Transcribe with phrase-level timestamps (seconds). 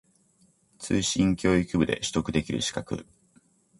[0.79, 3.05] 通信教育部で取得できる資格